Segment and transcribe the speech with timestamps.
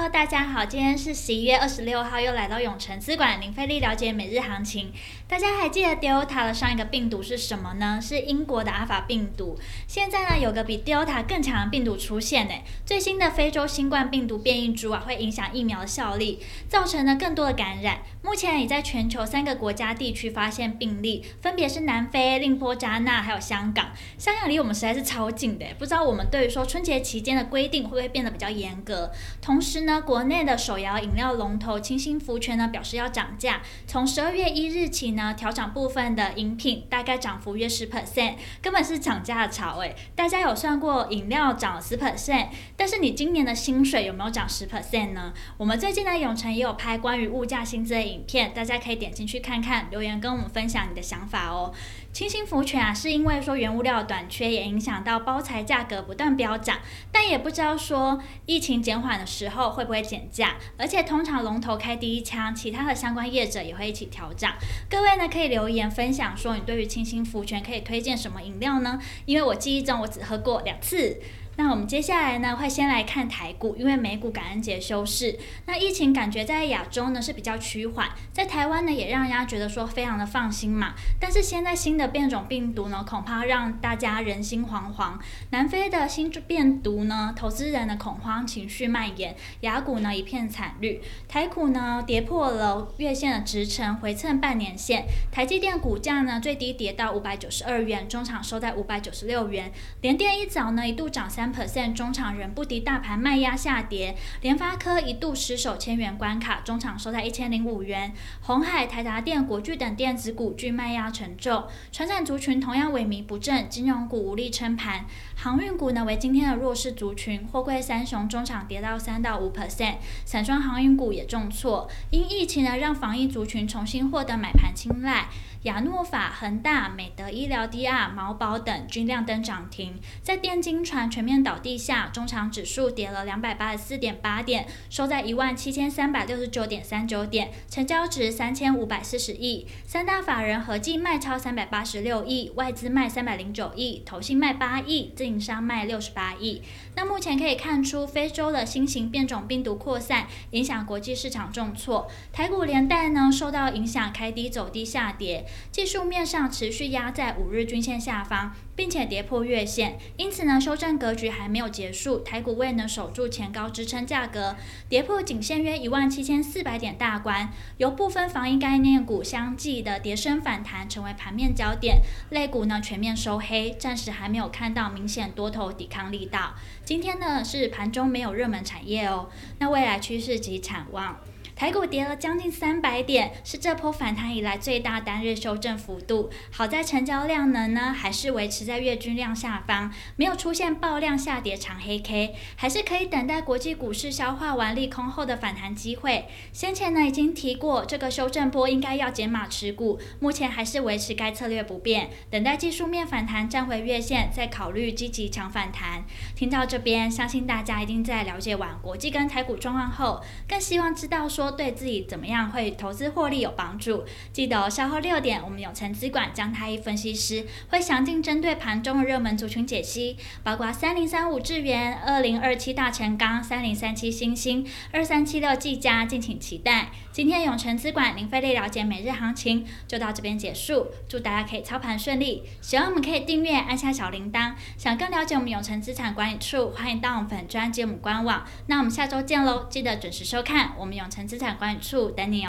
[0.00, 4.92] Hello，大家好，今天是十一月二十六号，又来到永诚资管零费力了解每日行情。
[5.26, 7.98] 大家还记得 Delta 的上一个病毒是什么呢？
[8.00, 9.58] 是英国的阿法病毒。
[9.88, 12.54] 现在呢，有个比 Delta 更强的病毒出现呢。
[12.86, 16.38] 最新的非洲新冠病毒变异株啊，会影响疫苗的效力，
[16.68, 18.02] 造成了更多的感染。
[18.22, 23.88] 目前已在全球三个国家地区发现病例，分别是南非、宁波扎纳还有香港。
[24.16, 29.10] 香港离我们实在是超近的，不知道我们对于说春节期间的规定会不会变得比较严格？
[29.42, 39.96] 同时，那国内的手摇饮料龙头清新福泉呢表示要涨价，从十二月一日起呢调涨部分的饮品，大概涨幅约十 percent，根本是涨价潮诶。
[40.14, 45.32] 大家有算过饮料涨十 percent，但是你今年的薪水有没有涨十 percent 呢？
[45.56, 51.72] 我们最近呢永成也有拍关于物价薪资的影片，大家可以点进去看看，留言跟我们分享你的想法哦。
[52.12, 56.76] 清新福泉啊，是因为说原物料短缺也影响到包材价格不断飙涨，
[57.10, 64.54] 但也不知道说疫情减缓的时候会不会减价，而且通常龙头开第一枪，其他的相关业者也会一起调涨。
[64.90, 68.98] 各位呢可以留言分享说你对于清新福泉可以推荐什么饮料呢？
[69.24, 71.20] 因为我记忆中我只喝过两次。
[71.58, 75.36] 那我们接下来呢，会先来看台股，因为美股感恩节休市。
[75.66, 80.94] 那疫情感觉在亚洲呢是比较趋缓，在台湾呢也让人家觉得说非常的放心嘛。
[81.18, 85.18] 但是现在新的变种病毒呢，恐怕让大家人心惶惶。
[85.50, 95.06] 南非的新变毒呢，投资人的恐慌情绪蔓延，雅股呢一片惨绿，台股呢跌破了月线的支撑，回测半年线。
[95.32, 99.72] 台积电股价呢最低跌到五百九十二元，中场收在五百九十六元。
[100.02, 101.47] 联电一早呢一度涨三。
[101.52, 108.12] Percent 中场仍不敌大盘卖压下跌，联发科一度失守千元关卡，中场收在一千零五元。
[108.40, 115.04] 鸿海、台达电、国巨等电子股均卖压沉重，传产族群同样萎靡不振，金融股无力撑盘，
[115.36, 125.28] 航运股呢为今天的弱势族群，货柜三雄中场跌到三到五 percent，散装航运股也重挫，因疫情呢让防疫族群重新获得买盘青睐。
[125.62, 146.62] 亚诺法、恒大、美德医疗、DR、毛宝等均亮灯涨停，在电金船全面倒地下，中场指数跌了两百八十四点八点，收在一万七千三百六十九点三九点，成交值三千五百四十亿，三大法人合计卖超三百八十六亿，外资卖三百零九亿，投信卖八亿，自营商卖六十八亿。
[146.94, 155.46] 那目前可以看出，非洲的新型变种病毒扩散，影响国际市场重挫，台股连带呢受到影响，开低走低下跌。
[155.70, 162.18] 技术面上持续压在五日均线下方，并且跌破月线，因此呢，修正格局还没有结束。
[162.20, 164.56] 台股未能守住前高支撑价格，
[164.88, 172.02] 跌破仅限约一万七千四百点大关，由部分防疫概念股相继的跌升反弹，成为盘面焦点。
[172.30, 176.54] 类股呢全面收黑，暂时还没有看到明显多头抵抗力道。
[176.84, 181.18] 今天呢是盘中没有热门产业哦，那未来趋势及展望。
[181.58, 186.30] 台股跌了将近三百点，是这波反弹以来最大单日修正幅度。
[186.52, 196.28] 好在成交量能呢还是维持在月均量下方，没有出现爆量下跌长黑 K，还是可以等待国际股市消化完利空后的反弹机会。
[196.52, 206.04] 先前呢已经提过，这个修正波应该要减码持股，目前还是维持该策略不变，等待技术面反弹站回月线，再考虑积极抢反弹。
[206.36, 211.47] 听到这边，相信大家一定在了解完国际跟台股状况后，更希望知道说。
[211.50, 214.04] 对自己怎么样会投资获利有帮助？
[214.32, 226.90] 记得哦，稍后六点，我们永诚资管江太一分析师会详尽针对盘中的热门族群解析，包括三零三五智源、二零二七大成钢、三零三七星星、二三七六技嘉，敬请期待。
[227.12, 232.44] 今天永诚资管零费力了解每日行情就到这边结束，祝大家可以操盘顺利。
[232.60, 234.54] 喜欢我们可以订阅，按下小铃铛。
[234.76, 238.44] 想更了解我们永诚资产管理处，欢迎到我们粉专及我们官网。
[238.66, 242.36] 那我们下周见喽，记得准时收看我们永诚资产管理处等你哦。